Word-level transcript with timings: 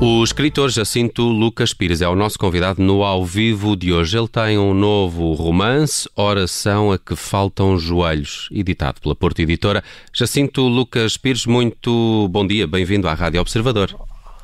O 0.00 0.22
escritor 0.22 0.70
Jacinto 0.70 1.22
Lucas 1.22 1.74
Pires 1.74 2.00
é 2.00 2.08
o 2.08 2.14
nosso 2.14 2.38
convidado 2.38 2.80
no 2.80 3.02
ao 3.02 3.24
vivo 3.24 3.74
de 3.74 3.92
hoje. 3.92 4.16
Ele 4.16 4.28
tem 4.28 4.56
um 4.56 4.72
novo 4.72 5.32
romance, 5.32 6.08
Oração 6.14 6.92
a 6.92 6.98
que 6.98 7.16
faltam 7.16 7.76
joelhos, 7.76 8.48
editado 8.52 9.00
pela 9.00 9.16
Porto 9.16 9.40
Editora. 9.40 9.82
Jacinto 10.12 10.62
Lucas 10.68 11.16
Pires, 11.16 11.46
muito 11.46 12.28
bom 12.30 12.46
dia, 12.46 12.64
bem-vindo 12.64 13.08
à 13.08 13.14
Rádio 13.14 13.40
Observador. 13.40 13.92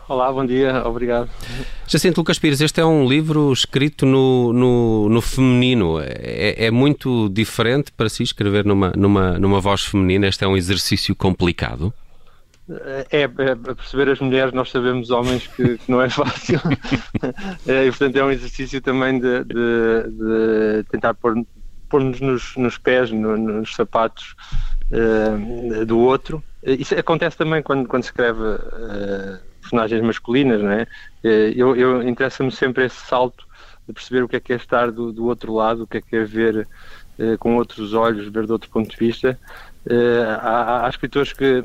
Olá, 0.09 0.32
bom 0.32 0.45
dia, 0.45 0.82
obrigado. 0.85 1.31
Jacinto 1.86 2.21
Lucas 2.21 2.41
Pires, 2.41 2.61
este 2.61 2.81
é 2.81 2.85
um 2.85 3.09
livro 3.09 3.53
escrito 3.53 4.05
no, 4.05 4.53
no, 4.53 5.09
no 5.09 5.21
feminino. 5.21 6.00
É, 6.00 6.67
é, 6.67 6.71
muito 6.73 7.29
diferente 7.29 7.93
para 7.93 8.09
si 8.09 8.25
escrever 8.25 8.64
numa, 8.64 8.93
numa, 8.96 9.39
numa 9.39 9.61
voz 9.61 9.82
feminina? 9.82 10.27
Este 10.27 10.45
é 10.45 10.49
um 10.49 10.57
exercício 10.57 11.14
complicado? 11.14 11.95
É, 13.11 13.23
é, 13.23 13.29
perceber 13.29 14.09
as 14.09 14.21
mulheres, 14.21 14.54
nós 14.54 14.71
sabemos 14.71 15.11
homens 15.11 15.46
que, 15.46 15.77
que 15.77 15.91
não 15.91 16.00
é 16.00 16.09
fácil. 16.09 16.61
é, 17.68 17.85
e 17.85 17.90
portanto 17.90 18.17
é 18.17 18.25
um 18.25 18.31
exercício 18.31 18.81
também 18.81 19.18
de, 19.18 19.45
de, 19.45 20.11
de 20.11 20.85
tentar 20.90 21.14
pôr-nos 21.14 21.46
pôr 21.95 22.03
nos, 22.03 22.57
nos 22.57 22.77
pés, 22.77 23.11
no, 23.13 23.37
nos 23.37 23.75
sapatos 23.75 24.35
uh, 24.90 25.85
do 25.85 25.99
outro. 26.00 26.43
Isso 26.63 26.99
acontece 26.99 27.37
também 27.37 27.63
quando, 27.63 27.87
quando 27.87 28.03
se 28.03 28.09
escreve 28.09 28.40
uh, 28.40 29.39
personagens 29.61 30.03
masculinas, 30.03 30.61
não 30.61 30.71
é? 30.71 30.87
Eh, 31.23 31.53
eu, 31.54 31.76
eu 31.76 32.03
interessa-me 32.03 32.51
sempre 32.51 32.84
esse 32.84 32.97
salto 32.97 33.47
de 33.87 33.92
perceber 33.92 34.23
o 34.23 34.28
que 34.28 34.37
é 34.37 34.41
que 34.41 34.53
é 34.53 34.56
estar 34.56 34.91
do, 34.91 35.12
do 35.12 35.27
outro 35.27 35.55
lado, 35.55 35.84
o 35.84 35.87
que 35.87 35.98
é 35.98 36.01
que 36.01 36.17
é 36.17 36.25
ver 36.25 36.67
uh, 37.19 37.39
com 37.39 37.56
outros 37.56 37.95
olhos, 37.95 38.28
ver 38.28 38.47
de 38.47 38.53
outro 38.53 38.70
ponto 38.70 38.91
de 38.91 38.97
vista. 38.97 39.39
há, 40.41 40.87
há 40.87 40.89
escritores 40.89 41.33
que 41.33 41.65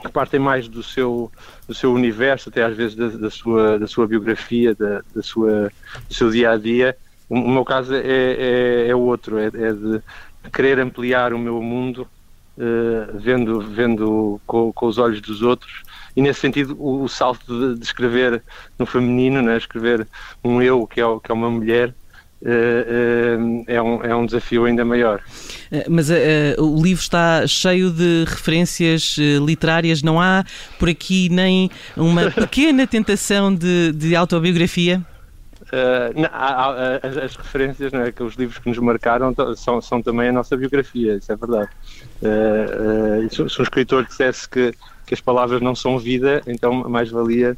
que 0.00 0.08
partem 0.08 0.40
mais 0.40 0.68
do 0.68 0.82
seu, 0.82 1.30
do 1.66 1.74
seu 1.74 1.92
universo, 1.92 2.48
até 2.48 2.62
às 2.62 2.76
vezes 2.76 2.96
da, 2.96 3.08
da 3.08 3.30
sua, 3.30 3.78
da 3.78 3.86
sua 3.86 4.06
biografia, 4.06 4.74
da, 4.74 5.02
da, 5.14 5.22
sua, 5.22 5.72
do 6.08 6.14
seu 6.14 6.30
dia 6.30 6.50
a 6.50 6.56
dia. 6.56 6.96
O, 7.28 7.48
meu 7.48 7.64
caso 7.64 7.94
é, 7.94 8.00
é, 8.04 8.88
é 8.88 8.94
outro, 8.94 9.38
é, 9.38 9.46
é, 9.46 9.72
de 9.72 10.02
querer 10.52 10.78
ampliar 10.78 11.32
o 11.32 11.38
meu 11.38 11.62
mundo 11.62 12.06
uh, 12.58 13.18
vendo, 13.18 13.60
vendo 13.60 14.40
com, 14.46 14.72
com, 14.72 14.86
os 14.86 14.98
olhos 14.98 15.20
dos 15.20 15.42
outros. 15.42 15.82
E 16.14 16.22
nesse 16.22 16.40
sentido, 16.40 16.76
o, 16.78 17.02
o 17.04 17.08
salto 17.08 17.46
de, 17.46 17.78
de, 17.78 17.84
escrever 17.84 18.42
no 18.78 18.86
feminino, 18.86 19.40
né, 19.42 19.56
escrever 19.56 20.06
um 20.42 20.60
eu 20.60 20.86
que 20.86 21.00
é, 21.00 21.04
que 21.22 21.30
é 21.30 21.34
uma 21.34 21.50
mulher, 21.50 21.94
é, 23.66 23.80
um, 23.80 24.02
é 24.02 24.14
um 24.14 24.26
desafio 24.26 24.64
ainda 24.64 24.84
maior. 24.84 25.20
Mas 25.88 26.10
uh, 26.10 26.14
o 26.58 26.82
livro 26.82 27.02
está 27.02 27.46
cheio 27.46 27.90
de 27.90 28.24
referências 28.26 29.16
literárias, 29.18 30.02
não 30.02 30.20
há 30.20 30.44
por 30.78 30.88
aqui 30.88 31.28
nem 31.28 31.70
uma 31.96 32.30
pequena 32.32 32.86
tentação 32.86 33.54
de, 33.54 33.92
de 33.92 34.14
autobiografia? 34.14 35.02
Uh, 35.64 36.20
não, 36.20 36.28
há, 36.32 36.66
há, 36.66 36.96
as, 37.02 37.16
as, 37.16 37.36
referências, 37.36 37.90
né, 37.90 38.12
que 38.12 38.22
os 38.22 38.34
livros 38.34 38.58
que 38.58 38.68
nos 38.68 38.78
marcaram 38.78 39.34
são, 39.56 39.80
são 39.80 40.02
também 40.02 40.28
a 40.28 40.32
nossa 40.32 40.56
biografia, 40.56 41.16
isso 41.16 41.32
é 41.32 41.36
verdade. 41.36 41.70
Uh, 42.22 43.26
uh, 43.26 43.34
se 43.34 43.42
um 43.42 43.62
escritor 43.62 44.04
dissesse 44.04 44.48
que, 44.48 44.72
que 45.06 45.14
as 45.14 45.20
palavras 45.20 45.62
não 45.62 45.74
são 45.74 45.98
vida, 45.98 46.42
então 46.46 46.88
mais 46.88 47.10
valia, 47.10 47.56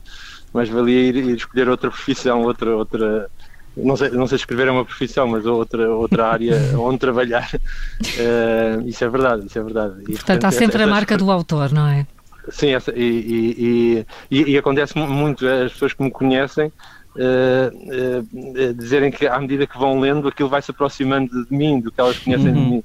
mais 0.52 0.68
valia 0.68 1.00
ir, 1.00 1.16
ir 1.16 1.36
escolher 1.36 1.68
outra 1.68 1.90
profissão, 1.90 2.42
outra, 2.42 2.76
outra, 2.76 3.28
não 3.76 3.96
sei, 3.96 4.10
não 4.10 4.26
sei 4.26 4.36
escrever 4.36 4.68
é 4.68 4.70
uma 4.70 4.84
profissão, 4.84 5.26
mas 5.28 5.44
outra, 5.44 5.90
outra 5.90 6.28
área 6.28 6.56
onde 6.78 6.98
trabalhar. 6.98 7.48
Uh, 7.54 8.88
isso 8.88 9.04
é 9.04 9.08
verdade, 9.08 9.46
isso 9.46 9.58
é 9.58 9.62
verdade. 9.62 9.92
E, 9.92 9.94
portanto, 9.94 10.16
portanto, 10.16 10.44
há 10.44 10.50
sempre 10.50 10.82
a 10.82 10.86
marca 10.86 11.16
do 11.16 11.30
autor, 11.30 11.72
não 11.72 11.86
é? 11.86 12.06
Sim, 12.48 12.74
essa, 12.74 12.92
e, 12.94 13.02
e, 13.02 14.06
e, 14.30 14.52
e, 14.52 14.58
acontece 14.58 14.96
muito 14.96 15.46
as 15.46 15.72
pessoas 15.72 15.92
que 15.92 16.02
me 16.02 16.10
conhecem 16.12 16.68
uh, 16.68 18.22
uh, 18.22 18.74
dizerem 18.74 19.10
que 19.10 19.26
à 19.26 19.38
medida 19.40 19.66
que 19.66 19.76
vão 19.76 19.98
lendo 19.98 20.28
aquilo 20.28 20.48
vai 20.48 20.62
se 20.62 20.70
aproximando 20.70 21.44
de 21.44 21.54
mim, 21.54 21.80
do 21.80 21.90
que 21.90 22.00
elas 22.00 22.18
conhecem 22.18 22.48
uhum. 22.48 22.54
de 22.54 22.60
mim. 22.60 22.84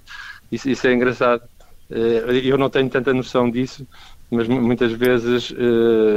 Isso, 0.52 0.69
isso 0.69 0.88
é 0.88 0.94
engraçado. 0.94 1.44
eu 1.90 2.58
não 2.58 2.69
tenho 2.69 2.90
tanta 2.90 3.13
noção 3.13 3.50
disso, 3.50 3.88
mas 4.29 4.47
muitas 4.47 4.91
vezes 4.91 5.53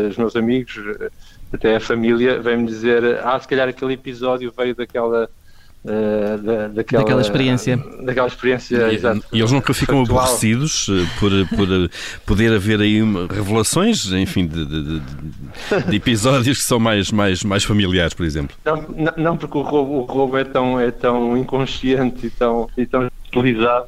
os 0.08 0.16
meus 0.16 0.34
amigos 0.34 0.80
até 1.54 1.76
a 1.76 1.80
família 1.80 2.40
vem-me 2.40 2.66
dizer, 2.66 3.20
ah, 3.24 3.38
se 3.38 3.48
calhar 3.48 3.68
aquele 3.68 3.94
episódio 3.94 4.52
veio 4.56 4.74
daquela 4.74 5.28
Uh, 5.84 6.38
da, 6.38 6.68
daquela, 6.68 7.02
daquela 7.02 7.20
experiência. 7.20 7.76
Daquela 7.76 8.26
experiência, 8.26 8.90
e, 8.90 8.94
exato. 8.94 9.22
E 9.30 9.38
eles 9.38 9.52
nunca 9.52 9.74
ficam 9.74 9.98
factual. 9.98 10.24
aborrecidos 10.24 10.86
eh, 10.88 11.06
por, 11.20 11.30
por 11.54 11.90
poder 12.24 12.54
haver 12.54 12.80
aí 12.80 13.02
revelações, 13.30 14.10
enfim, 14.12 14.46
de, 14.46 14.64
de, 14.64 15.00
de, 15.00 15.94
episódios 15.94 16.56
que 16.56 16.64
são 16.64 16.80
mais, 16.80 17.12
mais, 17.12 17.44
mais 17.44 17.64
familiares, 17.64 18.14
por 18.14 18.24
exemplo. 18.24 18.56
Não, 18.64 18.76
não, 18.96 19.12
não 19.18 19.36
porque 19.36 19.58
o 19.58 19.60
roubo, 19.60 19.92
o 19.98 20.04
roubo 20.04 20.38
é, 20.38 20.44
tão, 20.44 20.80
é 20.80 20.90
tão 20.90 21.36
inconsciente 21.36 22.28
e 22.28 22.30
tão, 22.30 22.66
e 22.78 22.86
tão 22.86 23.10
utilizado 23.28 23.84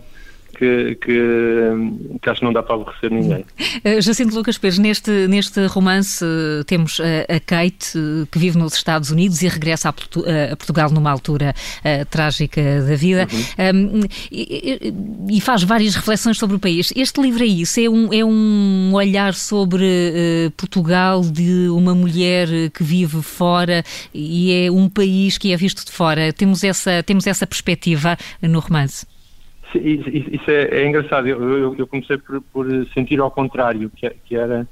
que, 0.56 0.96
que, 0.96 2.18
que, 2.22 2.30
acho 2.30 2.40
que 2.40 2.46
não 2.46 2.52
dá 2.52 2.62
para 2.62 2.76
aborrecer 2.76 3.10
ninguém. 3.10 3.44
Uh, 3.84 4.00
Jacinto 4.00 4.34
Lucas 4.34 4.56
Pires, 4.56 4.78
neste, 4.78 5.10
neste 5.28 5.66
romance 5.66 6.24
uh, 6.24 6.64
temos 6.64 6.98
a, 7.00 7.34
a 7.34 7.40
Kate, 7.40 7.96
uh, 7.96 8.26
que 8.30 8.38
vive 8.38 8.56
nos 8.56 8.74
Estados 8.74 9.10
Unidos 9.10 9.42
e 9.42 9.48
regressa 9.48 9.90
a, 9.90 9.92
Portu 9.92 10.24
a 10.52 10.56
Portugal 10.56 10.90
numa 10.90 11.10
altura 11.10 11.54
trágica 12.10 12.60
da 12.82 12.94
vida 12.94 13.26
uhum. 13.32 14.00
um, 14.00 14.00
e, 14.30 14.92
e, 15.30 15.40
faz 15.40 15.62
várias 15.62 15.94
reflexões 15.94 16.38
sobre 16.38 16.56
o 16.56 16.58
país. 16.58 16.92
Este 16.94 17.20
livro 17.20 17.42
é 17.42 17.46
isso, 17.46 17.80
é 17.80 17.88
um, 17.88 18.12
é 18.12 18.24
um 18.24 18.92
olhar 18.94 19.34
sobre 19.34 20.52
Portugal 20.56 21.22
de 21.22 21.68
uma 21.68 21.94
mulher 21.94 22.48
que 22.70 22.82
vive 22.82 23.22
fora 23.22 23.84
e 24.12 24.66
é 24.66 24.70
um 24.70 24.88
país 24.88 25.38
que 25.38 25.52
é 25.52 25.56
visto 25.56 25.84
de 25.84 25.92
fora. 25.92 26.32
Temos 26.32 26.64
essa, 26.64 27.02
temos 27.02 27.26
essa 27.26 27.46
perspectiva 27.46 28.16
no 28.42 28.60
romance. 28.60 29.06
Isso, 29.74 30.50
é, 30.50 30.82
é, 30.82 30.86
engraçado. 30.86 31.26
Eu, 31.26 31.42
eu, 31.42 31.74
eu 31.76 31.86
comecei 31.86 32.16
por, 32.18 32.40
por, 32.52 32.66
sentir 32.94 33.20
ao 33.20 33.30
contrário, 33.30 33.90
que, 33.94 34.08
que 34.24 34.36
era, 34.36 34.66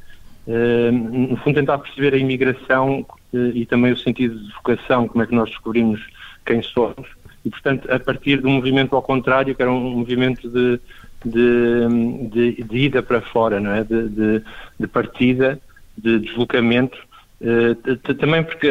uh, 0.47 0.93
no 0.93 1.37
fundo, 1.39 1.57
tentar 1.57 1.79
perceber 1.79 2.15
a 2.15 2.19
imigração 2.19 3.07
uh, 3.33 3.37
e 3.55 3.67
também 3.67 3.93
o 3.93 3.97
sentido 3.97 4.39
de 4.39 4.53
vocação, 4.53 5.09
como 5.09 5.25
é 5.25 5.27
que 5.27 5.35
nós 5.35 5.51
descobrimos 5.51 6.01
quem 6.47 6.63
somos. 6.63 7.09
E, 7.45 7.51
portanto, 7.51 7.91
a 7.93 7.99
partir 7.99 8.45
um 8.45 8.53
movimento 8.53 8.95
ao 8.95 9.03
contrário, 9.03 9.55
que 9.55 9.61
era 9.61 9.71
um 9.71 9.99
movimento 9.99 10.49
de, 10.49 10.81
de, 11.25 12.29
de, 12.31 12.63
de 12.63 12.77
ida 12.77 13.03
para 13.03 13.21
fora, 13.21 13.61
não 13.61 13.73
é? 13.73 13.85
de, 13.85 14.43
de, 14.79 14.87
partida, 14.87 15.61
de 15.99 16.21
deslocamento. 16.21 16.99
Uh, 17.41 18.15
também 18.15 18.43
porque, 18.43 18.69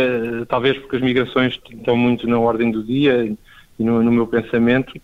talvez 0.47 0.77
porque 0.79 0.95
as 0.95 1.01
migrações 1.01 1.59
estão 1.71 1.95
muito 1.95 2.27
na 2.27 2.39
ordem 2.39 2.71
do 2.71 2.83
dia 2.83 3.23
e 3.77 3.83
no, 3.83 4.01
no 4.01 4.11
meu 4.11 4.25
pensamento, 4.25 4.99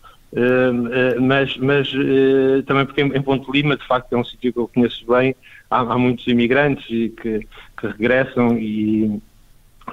mas, 1.20 1.58
mas 1.58 1.92
uh, 1.94 2.62
também 2.64 2.86
porque 2.86 3.02
em, 3.02 3.22
Ponte 3.22 3.52
Lima, 3.52 3.76
de 3.76 3.86
facto, 3.86 4.14
é 4.14 4.18
um 4.18 4.24
sítio 4.24 4.54
que 4.54 4.60
eu 4.60 4.68
conheço 4.68 5.06
bem, 5.08 5.36
há, 5.70 5.80
há 5.80 5.98
muitos 5.98 6.28
imigrantes 6.28 6.86
que, 6.86 7.48
que 7.78 7.88
regressam 7.88 8.58
e, 8.58 9.20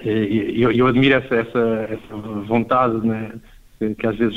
e 0.03 0.61
eu, 0.61 0.71
eu, 0.73 0.87
admiro 0.87 1.15
essa, 1.15 1.35
essa, 1.35 1.89
essa 1.91 2.17
vontade 2.47 3.07
né, 3.07 3.33
que, 3.79 3.95
que, 3.95 4.07
às 4.07 4.17
vezes 4.17 4.37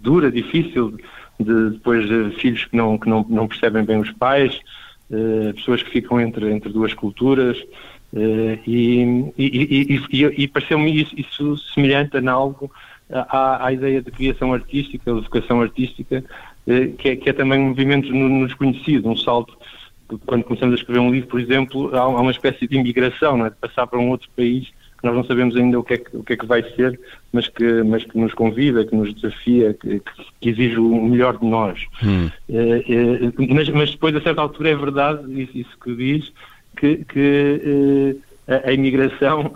dura, 0.00 0.30
difícil, 0.30 0.96
de 1.40 1.70
depois 1.70 2.06
filhos 2.36 2.64
que, 2.66 2.76
não, 2.76 2.96
que 2.96 3.08
não, 3.08 3.26
não 3.28 3.48
percebem 3.48 3.84
bem 3.84 3.98
os 3.98 4.12
pais, 4.12 4.60
pessoas 5.56 5.82
que 5.82 5.90
ficam 5.90 6.20
entre, 6.20 6.52
entre 6.52 6.72
duas 6.72 6.94
culturas. 6.94 7.60
e, 8.64 9.32
e, 9.36 9.44
e, 9.44 10.02
e, 10.12 10.44
e 10.44 10.48
pareceu-me 10.48 11.02
isso, 11.02 11.14
isso 11.18 11.56
semelhante 11.74 12.16
a 12.16 12.30
algo 12.30 12.70
à, 13.10 13.66
à 13.66 13.72
ideia 13.72 14.02
de 14.02 14.10
criação 14.10 14.52
artística, 14.52 15.12
de 15.12 15.20
vocação 15.20 15.60
artística, 15.60 16.24
eh, 16.66 16.88
que, 16.98 17.08
é, 17.10 17.16
que 17.16 17.30
é 17.30 17.32
também 17.32 17.60
um 17.60 17.68
movimento 17.68 18.12
no, 18.12 18.46
desconhecido, 18.46 19.08
um 19.08 19.16
salto. 19.16 19.56
Quando 20.24 20.44
começamos 20.44 20.74
a 20.74 20.78
escrever 20.78 21.00
um 21.00 21.10
livro, 21.10 21.28
por 21.28 21.40
exemplo, 21.40 21.96
há, 21.96 22.08
uma 22.08 22.30
espécie 22.30 22.66
de 22.66 22.76
imigração, 22.76 23.44
é? 23.44 23.50
de 23.50 23.56
passar 23.56 23.86
para 23.86 23.98
um 23.98 24.10
outro 24.10 24.28
país 24.36 24.68
que 24.98 25.04
nós 25.04 25.14
não 25.14 25.24
sabemos 25.24 25.54
ainda 25.56 25.78
o 25.78 25.84
que 25.84 25.94
é 25.94 25.96
que, 25.98 26.16
o 26.16 26.24
que, 26.24 26.32
é 26.32 26.36
que 26.36 26.46
vai 26.46 26.62
ser, 26.74 26.98
mas 27.30 27.48
que, 27.48 27.82
mas 27.82 28.02
que 28.02 28.18
nos 28.18 28.32
convida, 28.32 28.84
que 28.84 28.96
nos 28.96 29.12
desafia, 29.14 29.74
que, 29.74 30.00
que 30.40 30.48
exige 30.48 30.78
o 30.78 31.04
melhor 31.04 31.36
de 31.36 31.44
nós. 31.44 31.84
Hum. 32.02 32.30
É, 32.48 32.84
é, 32.88 33.52
mas, 33.52 33.68
mas, 33.68 33.90
depois, 33.90 34.16
a 34.16 34.22
certa 34.22 34.40
altura, 34.40 34.70
é 34.70 34.74
verdade, 34.74 35.42
isso, 35.42 35.58
isso 35.58 35.78
que 35.84 35.94
diz, 35.94 36.32
que, 36.76 37.04
que 37.04 38.16
a, 38.48 38.70
a 38.70 38.72
imigração 38.72 39.52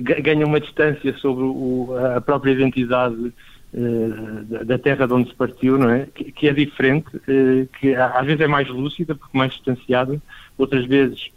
ganha 0.00 0.46
uma 0.46 0.60
distância 0.60 1.12
sobre 1.18 1.44
o, 1.44 1.94
a 2.16 2.20
própria 2.20 2.52
identidade 2.52 3.32
uh, 3.74 4.64
da 4.64 4.78
terra 4.78 5.06
de 5.06 5.12
onde 5.12 5.30
se 5.30 5.34
partiu, 5.34 5.78
não 5.78 5.90
é? 5.90 6.06
Que, 6.14 6.32
que 6.32 6.48
é 6.48 6.52
diferente, 6.52 7.16
uh, 7.16 7.68
que 7.78 7.94
às 7.94 8.26
vezes 8.26 8.40
é 8.40 8.46
mais 8.46 8.68
lúcida, 8.68 9.14
porque 9.14 9.36
mais 9.36 9.52
distanciada, 9.52 10.20
outras 10.58 10.84
vezes 10.86 11.30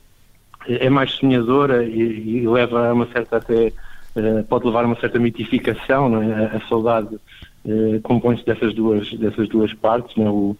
é 0.67 0.89
mais 0.89 1.11
sonhadora 1.11 1.83
e, 1.83 2.39
e 2.39 2.47
leva 2.47 2.89
a 2.89 2.93
uma 2.93 3.07
certa 3.07 3.37
até 3.37 3.71
pode 4.49 4.65
levar 4.65 4.83
a 4.83 4.87
uma 4.87 4.99
certa 4.99 5.19
mitificação, 5.19 6.09
não 6.09 6.23
é? 6.23 6.45
A 6.55 6.59
saudade 6.67 7.15
compõe-se 8.01 8.43
dessas 8.43 8.73
duas 8.73 9.13
dessas 9.13 9.47
duas 9.47 9.71
partes, 9.75 10.15
não 10.15 10.25
é? 10.25 10.29
O, 10.29 10.57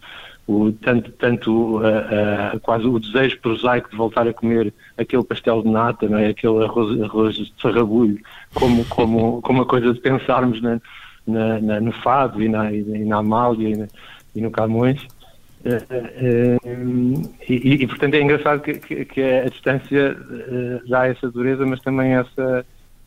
o, 0.48 0.72
tanto, 0.72 1.12
tanto 1.12 1.76
uh, 1.76 2.56
uh, 2.56 2.60
quase 2.60 2.86
o 2.86 2.98
desejo 2.98 3.38
prosaico 3.40 3.90
de 3.90 3.96
voltar 3.96 4.26
a 4.26 4.32
comer 4.32 4.72
aquele 4.96 5.22
pastel 5.22 5.62
de 5.62 5.68
nata, 5.68 6.08
não 6.08 6.16
é? 6.16 6.28
aquele 6.28 6.64
arroz, 6.64 7.00
arroz 7.02 7.34
de 7.34 7.52
sarrabulho, 7.60 8.18
como, 8.54 8.82
como, 8.86 9.42
como 9.44 9.62
a 9.62 9.66
coisa 9.66 9.92
de 9.92 10.00
pensarmos 10.00 10.62
na, 10.62 10.80
na, 11.26 11.60
na 11.60 11.80
no 11.80 11.92
Fado 11.92 12.42
e 12.42 12.48
na, 12.48 12.72
e 12.72 12.82
na 13.04 13.18
Amália 13.18 13.68
e, 13.68 13.76
na, 13.76 13.86
e 14.34 14.40
no 14.40 14.50
Camões. 14.50 15.06
Uh, 15.66 17.36
e, 17.46 17.82
e, 17.82 17.86
portanto 17.86 18.14
é 18.14 18.22
engraçado 18.22 18.62
que, 18.62 18.74
que, 18.74 19.04
que 19.04 19.20
a 19.20 19.48
distância 19.50 20.16
dá 20.88 21.08
essa 21.08 21.30
dureza, 21.30 21.66
mas 21.66 21.80
também 21.80 22.14
essa 22.14 22.64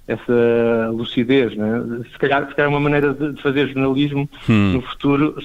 essa 0.08 0.90
lucidez. 0.92 1.56
Né? 1.56 2.04
Se, 2.12 2.20
calhar, 2.20 2.48
se 2.48 2.56
calhar 2.56 2.70
uma 2.70 2.80
maneira 2.80 3.14
de, 3.14 3.42
fazer 3.42 3.68
jornalismo 3.68 4.30
hum. 4.50 4.74
no 4.74 4.82
futuro 4.82 5.36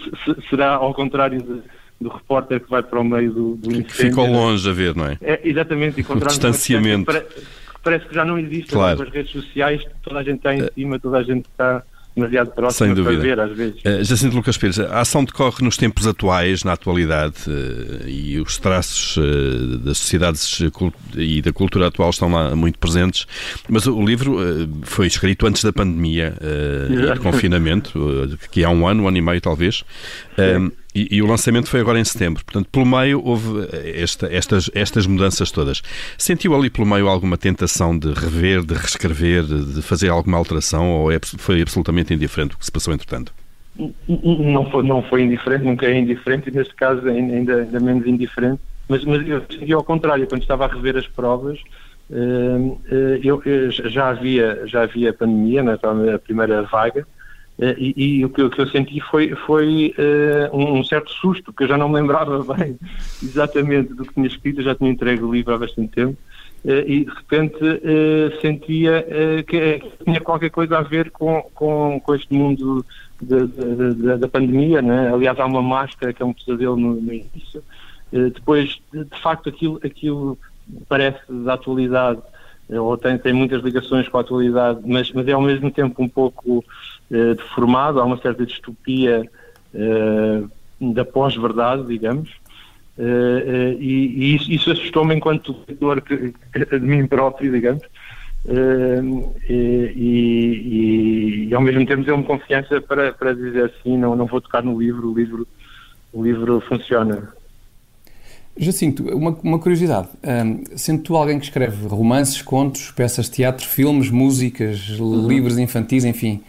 será 0.51 0.75
ao 0.75 0.93
contrário 0.93 1.41
de, 1.41 1.63
do 2.01 2.09
repórter 2.09 2.61
que 2.61 2.71
vai 2.71 2.83
para 2.83 3.01
o 3.01 3.05
meio 3.05 3.33
do, 3.33 3.55
do 3.57 3.71
incêndio. 3.71 3.95
Ficou 3.95 4.27
longe 4.27 4.69
a 4.69 4.73
ver, 4.73 4.95
não 4.95 5.07
é? 5.07 5.19
é 5.21 5.41
exatamente. 5.45 6.05
O 6.09 6.21
distanciamento. 6.21 7.13
Parece 7.83 8.07
que 8.07 8.15
já 8.15 8.25
não 8.25 8.37
existe 8.37 8.73
claro. 8.73 9.01
as 9.01 9.09
redes 9.11 9.31
sociais, 9.31 9.81
toda 10.03 10.19
a 10.19 10.23
gente 10.23 10.39
está 10.39 10.53
em 10.53 10.63
eh, 10.63 10.71
cima, 10.75 10.99
toda 10.99 11.19
a 11.19 11.23
gente 11.23 11.47
está 11.47 11.85
demasiado 12.17 12.51
próximo 12.51 12.87
Sem 12.87 12.95
dúvida. 12.95 13.23
ver, 13.23 13.39
às 13.39 13.55
vezes. 13.55 13.81
Uh, 13.85 14.03
Jacinto 14.03 14.35
Lucas 14.35 14.57
Pires, 14.57 14.81
a 14.81 15.01
ação 15.01 15.25
decorre 15.25 15.63
nos 15.63 15.77
tempos 15.77 16.07
atuais, 16.07 16.65
na 16.65 16.73
atualidade, 16.73 17.37
uh, 17.47 18.09
e 18.09 18.41
os 18.41 18.59
traços 18.59 19.19
uh, 19.19 19.79
das 19.79 19.99
sociedades 19.99 20.61
e 21.15 21.43
da 21.43 21.53
cultura 21.53 21.89
atual 21.89 22.11
estão 22.11 22.33
lá 22.33 22.57
muito 22.57 22.79
presentes, 22.79 23.27
mas 23.69 23.87
o 23.87 24.03
livro 24.03 24.37
foi 24.83 25.07
escrito 25.07 25.47
antes 25.47 25.63
da 25.63 25.73
pandemia 25.73 26.35
e 26.89 27.15
do 27.15 27.21
confinamento, 27.21 28.39
que 28.51 28.65
há 28.65 28.71
um 28.71 28.87
ano, 28.87 29.05
um 29.05 29.09
ano 29.09 29.17
e 29.17 29.21
meio 29.21 29.41
talvez. 29.41 29.85
E, 30.97 31.17
e, 31.17 31.23
o 31.23 31.27
lançamento 31.27 31.69
foi 31.69 31.81
agora 31.81 32.01
em 32.01 32.05
setembro. 32.05 32.43
Portanto, 32.43 32.71
pelo 32.73 32.87
meio 32.87 33.23
houve 33.23 33.69
esta, 33.95 34.35
estas, 34.35 34.71
estas 34.75 35.07
mudanças 35.07 35.51
todas. 35.51 35.83
Sentiu 36.17 36.55
ali 36.55 36.71
pelo 36.71 36.87
meio 36.87 37.07
alguma 37.07 37.37
tentação 37.37 37.99
de 37.99 38.15
rever, 38.15 38.65
de 38.65 38.73
reescrever, 38.73 39.45
de 39.45 39.83
fazer 39.83 40.09
alguma 40.09 40.39
alteração 40.39 40.91
ou 40.91 41.13
é, 41.13 41.19
foi 41.37 41.61
absolutamente 41.61 42.15
indiferente 42.15 42.55
o 42.55 42.59
que 42.59 42.65
se 42.65 42.73
passou 42.73 42.95
entretanto? 42.95 43.31
Não 44.09 44.71
foi, 44.71 44.83
não 44.85 45.03
foi 45.03 45.23
indiferente, 45.23 45.65
nunca 45.65 45.85
é 45.85 45.99
indiferente 45.99 46.49
e 46.49 46.53
neste 46.53 46.75
caso 46.75 47.07
ainda, 47.07 47.57
ainda 47.57 47.79
menos 47.79 48.07
indiferente. 48.07 48.63
Mas, 48.89 49.05
mas 49.05 49.29
eu 49.29 49.43
senti 49.51 49.75
ao 49.75 49.85
contrário, 49.85 50.27
quando 50.27 50.41
estava 50.41 50.65
a 50.65 50.69
rever 50.69 50.97
as 50.97 51.07
provas, 51.07 51.59
eh, 52.11 52.77
eh, 52.91 53.21
eu, 53.23 53.43
eu 53.45 53.71
já, 53.71 54.09
havia, 54.09 54.63
já 54.65 54.85
havia 54.85 55.13
pandemia, 55.13 55.63
né, 55.63 55.79
a 56.15 56.19
primeira 56.19 56.63
vaga, 56.63 57.07
e, 57.58 58.19
e, 58.19 58.25
o, 58.25 58.29
que, 58.29 58.49
que, 58.50 58.61
eu 58.61 58.69
senti 58.69 59.00
foi, 59.00 59.35
foi 59.35 59.94
uh, 59.99 60.56
um, 60.56 60.85
certo 60.85 61.11
susto, 61.11 61.53
que 61.53 61.64
eu 61.64 61.69
já 61.69 61.79
não 61.79 61.88
me 61.88 61.94
lembrava 61.94 62.44
bem 62.55 62.79
exatamente 63.23 63.94
do 63.94 64.05
que 64.05 64.12
tinha 64.12 64.26
escrito, 64.26 64.62
já 64.62 64.75
tinha 64.75 64.91
entregue 64.91 65.23
o 65.23 65.32
livro 65.32 65.55
há 65.55 65.58
bastante 65.58 65.88
tempo, 65.88 66.19
uh, 66.64 66.70
e 66.87 67.06
de 67.06 67.11
repente 67.11 67.58
sentia 68.43 69.06
que 69.47 69.82
tinha 70.05 70.20
qualquer 70.20 70.50
coisa 70.50 70.79
a 70.79 70.82
ver 70.82 71.11
com, 71.11 71.43
com, 71.55 71.99
com 71.99 72.14
este 72.14 72.35
mundo 72.35 72.85
de, 73.23 73.47
de, 73.47 73.94
de, 73.94 74.17
da 74.19 74.29
pandemia. 74.29 74.82
Né? 74.82 75.11
Aliás, 75.12 75.41
há 75.41 75.47
uma 75.47 75.62
máscara 75.62 76.12
que 76.12 76.23
é 76.23 76.26
um 76.26 76.35
pesadelo 76.35 76.76
no, 76.76 77.00
no 77.00 77.12
início. 77.12 77.62
depois, 78.12 78.79
de 78.93 79.23
facto, 79.23 79.49
aquilo, 79.49 79.81
aquilo 79.82 80.38
parece 80.88 81.20
da 81.29 81.55
atualidade, 81.55 82.20
ou 82.69 82.97
tem, 82.97 83.17
tem 83.19 83.33
muitas 83.33 83.63
ligações 83.63 84.09
com 84.09 84.19
a 84.19 84.21
atualidade, 84.21 84.81
mas, 84.85 85.13
mas 85.13 85.29
é 85.29 85.33
ao 85.33 85.41
mesmo 85.41 85.71
tempo 85.71 86.03
um 86.03 86.09
pouco 86.09 86.65
eh, 87.11 87.35
deformado, 87.35 88.01
há 88.01 88.05
uma 88.05 88.21
certa 88.21 88.45
distopia 88.45 89.29
eh, 89.73 90.43
da 90.81 91.05
pós-verdade, 91.05 91.87
digamos, 91.87 92.31
eh, 92.99 93.77
e, 93.79 94.33
e, 94.33 94.35
isso, 94.35 94.51
isso 94.51 94.73
assustou-me 94.73 95.15
enquanto 95.15 95.57
leitor 95.69 96.03
de 96.03 96.79
mim 96.81 97.07
próprio, 97.07 97.53
digamos, 97.53 97.85
e, 99.49 99.93
e, 99.97 101.49
e, 101.49 101.55
ao 101.55 101.61
mesmo 101.61 101.85
tempo 101.85 102.05
deu-me 102.05 102.25
confiança 102.25 102.81
para, 102.81 103.12
para 103.12 103.35
dizer 103.35 103.65
assim, 103.65 103.97
não, 103.97 104.15
não 104.15 104.27
vou 104.27 104.41
tocar 104.41 104.62
no 104.62 104.79
livro, 104.79 105.11
o 105.11 105.15
livro, 105.15 105.47
o 106.12 106.25
livro 106.25 106.61
funciona. 106.61 107.29
Jacinto, 108.58 109.03
uma, 109.14 109.37
uma 109.43 109.58
curiosidade. 109.58 110.08
Um, 110.25 110.64
sendo 110.76 111.03
tu 111.03 111.17
alguém 111.17 111.38
que 111.38 111.44
escreve 111.44 111.87
romances, 111.87 112.41
contos, 112.41 112.91
peças 112.91 113.26
de 113.26 113.32
teatro, 113.32 113.67
filmes, 113.67 114.11
músicas, 114.11 114.99
uhum. 114.99 115.29
livros 115.29 115.58
infantis, 115.58 116.05
enfim, 116.05 116.41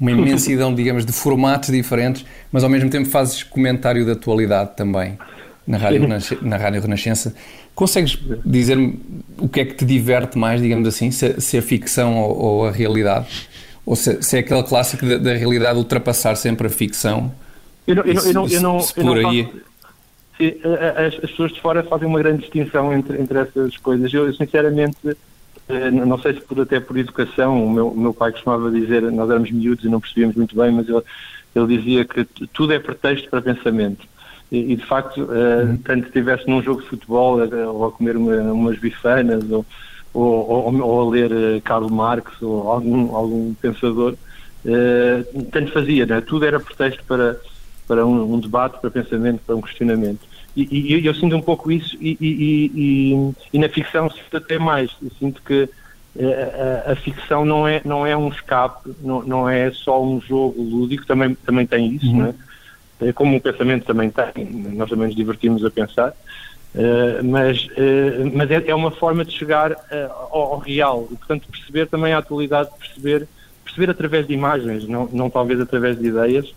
uma 0.00 0.10
imensidão, 0.12 0.74
digamos, 0.74 1.06
de 1.06 1.12
formatos 1.12 1.70
diferentes, 1.70 2.24
mas 2.50 2.64
ao 2.64 2.70
mesmo 2.70 2.90
tempo 2.90 3.08
fazes 3.08 3.42
comentário 3.42 4.04
da 4.04 4.12
atualidade 4.12 4.70
também 4.76 5.16
na 5.66 5.78
Rádio, 5.78 6.08
na 6.42 6.56
Rádio 6.56 6.80
Renascença. 6.82 7.34
Consegues 7.74 8.18
dizer-me 8.44 9.00
o 9.38 9.48
que 9.48 9.60
é 9.60 9.64
que 9.64 9.74
te 9.74 9.84
diverte 9.84 10.36
mais, 10.36 10.60
digamos 10.60 10.86
assim, 10.86 11.10
se, 11.10 11.40
se 11.40 11.56
a 11.56 11.62
ficção 11.62 12.18
ou, 12.18 12.38
ou, 12.38 12.66
a 12.66 12.70
realidade? 12.70 13.48
Ou 13.86 13.96
se, 13.96 14.22
se 14.22 14.36
é 14.36 14.40
aquele 14.40 14.62
clássico 14.64 15.06
da, 15.06 15.16
da, 15.16 15.34
realidade 15.34 15.78
ultrapassar 15.78 16.36
sempre 16.36 16.66
a 16.66 16.70
ficção? 16.70 17.32
Eu 17.86 17.96
não, 17.96 18.04
eu 18.04 18.14
não, 18.14 18.22
eu 18.22 18.32
não, 18.32 18.46
eu 18.48 18.60
não, 18.60 18.78
eu 18.96 19.04
não 19.04 19.22
faço, 19.22 19.62
as, 20.96 21.14
as, 21.14 21.30
pessoas 21.30 21.52
de 21.52 21.60
fora 21.60 21.82
fazem 21.82 22.06
uma 22.08 22.18
grande 22.18 22.42
distinção 22.42 22.92
entre, 22.92 23.20
entre 23.20 23.38
essas 23.38 23.76
coisas. 23.76 24.12
Eu, 24.12 24.32
sinceramente, 24.34 24.96
eh, 25.68 25.90
não 25.90 26.18
sei 26.18 26.34
se 26.34 26.40
por, 26.40 26.60
até 26.60 26.80
por 26.80 26.96
educação, 26.96 27.64
o 27.64 27.70
meu, 27.70 27.88
o 27.88 27.98
meu 27.98 28.14
pai 28.14 28.32
costumava 28.32 28.70
dizer, 28.70 29.02
nós 29.10 29.30
éramos 29.30 29.50
miúdos 29.50 29.84
e 29.84 29.88
não 29.88 30.00
percebíamos 30.00 30.36
muito 30.36 30.56
bem, 30.56 30.72
mas 30.72 30.88
ele, 30.88 31.02
ele 31.54 31.78
dizia 31.78 32.04
que 32.04 32.24
tudo 32.52 32.72
é 32.72 32.78
pretexto 32.78 33.30
para 33.30 33.40
pensamento. 33.40 34.06
E, 34.50 34.72
e 34.72 34.76
de 34.76 34.84
facto, 34.84 35.22
uh, 35.22 35.78
tanto 35.84 36.06
estivesse 36.06 36.46
num 36.48 36.62
jogo 36.62 36.82
de 36.82 36.88
futebol 36.88 37.38
uh, 37.38 37.68
ou 37.68 37.86
a 37.86 37.92
comer 37.92 38.16
uma, 38.16 38.36
umas 38.52 38.78
bifanas 38.78 39.42
ou, 39.50 39.64
ou, 40.12 40.48
ou, 40.48 40.82
ou, 40.82 41.08
a 41.08 41.10
ler 41.10 41.62
Karl 41.62 41.88
Marx 41.88 42.30
ou 42.42 42.68
algum, 42.68 43.16
algum 43.16 43.54
pensador, 43.54 44.14
tanto 45.50 45.72
fazia, 45.72 46.04
né? 46.04 46.20
tudo 46.20 46.44
era 46.44 46.60
pretexto 46.60 47.02
para, 47.04 47.40
para 47.88 48.06
um, 48.06 48.34
um 48.34 48.38
debate, 48.38 48.78
para 48.78 48.90
pensamento, 48.90 49.40
para 49.46 49.56
um 49.56 49.62
questionamento. 49.62 50.20
E, 50.54 50.94
e, 50.94 51.06
eu 51.06 51.14
sinto 51.14 51.34
um 51.34 51.40
pouco 51.40 51.72
isso 51.72 51.96
e, 52.00 52.16
e, 52.20 53.32
e 53.52 53.58
na 53.58 53.68
ficção 53.68 54.10
sinto 54.10 54.36
até 54.36 54.58
mais. 54.58 54.90
Eu 55.02 55.10
sinto 55.18 55.40
que 55.42 55.68
eh, 56.18 56.84
a, 56.86 56.92
a, 56.92 56.96
ficção 56.96 57.44
não 57.44 57.66
é, 57.66 57.80
não 57.84 58.06
é 58.06 58.14
um 58.14 58.28
escape, 58.28 58.90
não, 59.00 59.22
não 59.22 59.48
é 59.48 59.70
só 59.70 60.02
um 60.02 60.20
jogo 60.20 60.62
lúdico, 60.62 61.06
também, 61.06 61.34
também 61.34 61.66
tem 61.66 61.94
isso, 61.94 62.06
uhum. 62.06 62.16
não 62.16 62.34
é? 63.00 63.08
é? 63.08 63.12
Como 63.14 63.36
o 63.36 63.40
pensamento 63.40 63.86
também 63.86 64.10
tem, 64.10 64.44
nós 64.74 64.90
também 64.90 65.06
nos 65.06 65.16
divertimos 65.16 65.64
a 65.64 65.70
pensar, 65.70 66.10
uh, 66.10 67.24
mas, 67.24 67.64
uh, 67.64 68.30
mas 68.34 68.50
é, 68.50 68.62
é, 68.66 68.74
uma 68.74 68.90
forma 68.90 69.24
de 69.24 69.32
chegar 69.32 69.72
uh, 69.72 69.76
ao, 70.30 70.52
ao, 70.52 70.58
real 70.58 71.08
e, 71.10 71.16
portanto, 71.16 71.48
perceber 71.50 71.86
também 71.86 72.12
a 72.12 72.18
atualidade, 72.18 72.68
perceber, 72.78 73.26
perceber 73.64 73.90
através 73.90 74.26
de 74.26 74.34
imagens, 74.34 74.86
não, 74.86 75.08
não 75.10 75.30
talvez 75.30 75.62
através 75.62 75.98
de 75.98 76.08
ideias, 76.08 76.52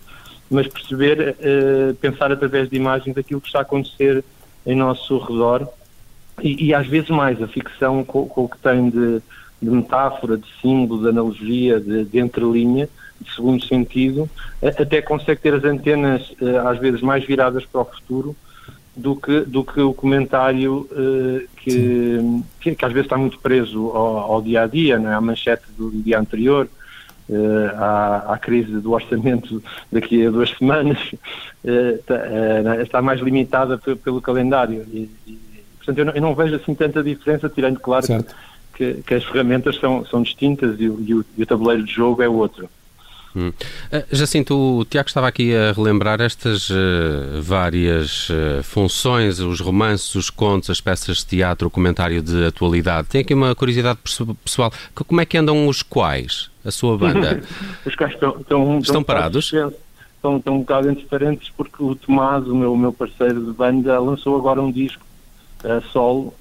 mas 0.49 0.67
perceber, 0.67 1.35
uh, 1.39 1.95
pensar 1.95 2.31
através 2.31 2.69
de 2.69 2.75
imagens 2.75 3.17
aquilo 3.17 3.41
que 3.41 3.47
está 3.47 3.59
a 3.59 3.63
acontecer 3.63 4.23
em 4.65 4.75
nosso 4.75 5.17
redor 5.17 5.67
e, 6.41 6.65
e 6.65 6.73
às 6.73 6.87
vezes 6.87 7.09
mais, 7.09 7.41
a 7.41 7.47
ficção 7.47 8.03
com, 8.03 8.27
com 8.27 8.43
o 8.43 8.49
que 8.49 8.57
tem 8.57 8.89
de, 8.89 9.21
de, 9.61 9.69
metáfora, 9.69 10.37
de 10.37 10.47
símbolo, 10.61 11.01
de 11.01 11.09
analogia, 11.09 11.79
de, 11.79 12.05
de 12.05 12.19
entrelinha, 12.19 12.89
de 13.19 13.33
segundo 13.33 13.63
sentido, 13.65 14.29
até 14.61 15.01
consegue 15.01 15.41
ter 15.41 15.53
as 15.53 15.63
antenas 15.63 16.29
uh, 16.41 16.67
às 16.67 16.77
vezes 16.79 17.01
mais 17.01 17.23
viradas 17.25 17.65
para 17.65 17.81
o 17.81 17.85
futuro 17.85 18.35
do 18.95 19.15
que, 19.15 19.41
do 19.41 19.63
que 19.63 19.81
o 19.81 19.93
comentário 19.93 20.87
uh, 20.91 21.47
que, 21.57 22.17
que, 22.59 22.75
que, 22.75 22.85
às 22.85 22.91
vezes 22.91 23.05
está 23.05 23.17
muito 23.17 23.39
preso 23.39 23.87
ao, 23.87 24.33
ao 24.33 24.41
dia 24.41 24.63
a 24.63 24.67
dia, 24.67 24.99
né? 24.99 25.13
à 25.15 25.21
manchete 25.21 25.63
do 25.77 25.89
dia 25.91 26.19
anterior, 26.19 26.67
à, 27.77 28.33
à, 28.33 28.37
crise 28.37 28.79
do 28.79 28.91
orçamento 28.91 29.63
daqui 29.91 30.25
a 30.25 30.29
duas 30.29 30.49
semanas, 30.57 30.97
uh, 31.63 31.95
está, 31.95 32.15
uh, 32.15 32.81
está, 32.81 33.01
mais 33.01 33.19
limitada 33.19 33.77
pelo 33.77 34.21
calendário. 34.21 34.85
E, 34.91 35.09
e, 35.27 35.39
portanto, 35.77 35.97
eu 35.97 36.05
não, 36.05 36.13
eu 36.13 36.21
não, 36.21 36.35
vejo 36.35 36.55
assim 36.55 36.75
tanta 36.75 37.03
diferença, 37.03 37.49
tirando, 37.49 37.79
claro, 37.79 38.05
que, 38.75 38.95
que, 39.05 39.13
as 39.13 39.23
ferramentas 39.23 39.77
são, 39.77 40.05
são 40.05 40.21
distintas 40.21 40.79
e, 40.79 40.87
o, 40.87 41.25
e 41.37 41.43
o 41.43 41.45
tabuleiro 41.45 41.83
de 41.83 41.91
jogo 41.91 42.21
é 42.21 42.29
outro. 42.29 42.69
Hum. 43.35 43.49
Uh, 43.49 44.15
Jacinto, 44.15 44.55
o 44.55 44.85
Tiago 44.85 45.09
estava 45.09 45.27
aqui 45.27 45.53
a 45.53 45.73
relembrar 45.73 46.21
estas 46.21 46.69
uh, 46.69 47.41
várias 47.41 48.29
uh, 48.29 48.63
funções, 48.63 49.39
os 49.39 49.59
romances, 49.59 50.15
os 50.15 50.29
contos, 50.29 50.69
as 50.69 50.79
peças 50.79 51.17
de 51.17 51.25
teatro, 51.25 51.67
o 51.67 51.71
comentário 51.71 52.21
de 52.21 52.45
atualidade. 52.45 53.09
Tem 53.09 53.21
aqui 53.21 53.33
uma 53.33 53.53
curiosidade 53.53 53.99
pessoal. 54.43 54.71
Como 54.93 55.19
é 55.19 55.25
que 55.25 55.37
andam 55.37 55.67
os 55.67 55.83
quais, 55.83 56.49
a 56.63 56.71
sua 56.71 56.97
banda? 56.97 57.43
os 57.85 57.95
quais 57.95 58.13
estão, 58.13 58.37
estão, 58.39 58.79
estão 58.79 59.03
parados? 59.03 59.51
Estão, 59.51 60.37
estão 60.37 60.55
um 60.55 60.59
bocado 60.59 60.89
indiferentes 60.89 61.51
porque 61.55 61.83
o 61.83 61.93
Tomás, 61.93 62.47
o 62.47 62.55
meu, 62.55 62.75
meu 62.77 62.93
parceiro 62.93 63.43
de 63.43 63.51
banda, 63.51 63.99
lançou 63.99 64.37
agora 64.37 64.61
um 64.61 64.71
disco 64.71 65.03
solo, 65.91 66.31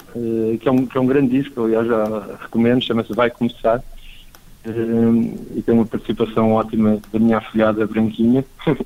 que, 0.60 0.68
é 0.68 0.70
um, 0.70 0.84
que 0.84 0.98
é 0.98 1.00
um 1.00 1.06
grande 1.06 1.40
disco, 1.40 1.64
aliás 1.64 1.86
já 1.86 2.36
recomendo, 2.42 2.82
chama-se 2.82 3.14
Vai 3.14 3.30
Começar 3.30 3.82
e 4.66 5.62
tem 5.62 5.74
uma 5.74 5.84
participação 5.84 6.52
ótima 6.52 6.98
da 7.12 7.18
minha 7.18 7.38
afilhada 7.38 7.86
Branquinha. 7.86 8.44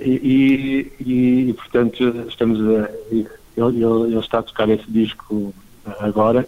E, 0.00 0.92
e, 1.00 1.48
e, 1.48 1.52
portanto 1.54 2.26
estamos 2.28 2.60
a, 2.60 2.90
ele, 3.10 3.26
ele, 3.56 4.18
está 4.18 4.40
a 4.40 4.42
tocar 4.42 4.68
esse 4.68 4.84
disco 4.90 5.54
agora 6.00 6.46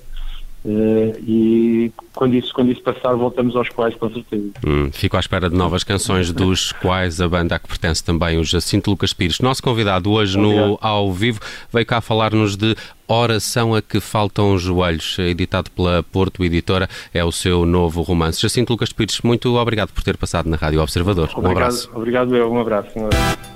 Uh, 0.67 1.15
e 1.25 1.93
quando 2.13 2.35
isso, 2.35 2.53
quando 2.53 2.73
isso 2.73 2.83
passar, 2.83 3.15
voltamos 3.15 3.55
aos 3.55 3.69
quais, 3.69 3.95
com 3.95 4.11
certeza. 4.11 4.51
Hum, 4.67 4.91
fico 4.91 5.17
à 5.17 5.21
espera 5.21 5.49
de 5.49 5.55
novas 5.55 5.85
canções, 5.85 6.33
dos 6.33 6.73
quais 6.73 7.21
a 7.21 7.29
banda 7.29 7.55
a 7.55 7.59
que 7.61 7.69
pertence 7.69 8.03
também 8.03 8.37
o 8.37 8.43
Jacinto 8.43 8.91
Lucas 8.91 9.13
Pires. 9.13 9.39
Nosso 9.39 9.63
convidado 9.63 10.11
hoje 10.11 10.37
Obrigado. 10.37 10.69
no 10.71 10.79
Ao 10.81 11.13
Vivo 11.13 11.39
veio 11.73 11.87
cá 11.87 12.01
falar-nos 12.01 12.57
de 12.57 12.75
Oração 13.07 13.77
a 13.77 13.81
que 13.81 14.01
Faltam 14.01 14.59
Joelhos, 14.59 15.17
editado 15.21 15.71
pela 15.71 16.03
Porto 16.03 16.45
Editora, 16.45 16.89
é 17.15 17.25
o 17.25 17.31
seu 17.31 17.65
novo 17.65 18.03
romance. 18.03 18.43
Jacinto 18.43 18.73
Lucas 18.73 18.91
Pires, 18.91 19.21
muito 19.23 19.55
obrigado 19.57 19.93
por 19.93 20.03
ter 20.03 20.17
passado 20.17 20.49
na 20.49 20.57
Rádio 20.57 20.83
Observador. 20.83 21.29
Obrigado, 21.31 21.47
um 21.47 21.53
abraço. 21.53 21.91
Obrigado, 21.95 22.37
eu. 22.37 22.53
Um 22.53 22.61
abraço. 22.61 22.91
Um 22.97 23.07
abraço. 23.07 23.56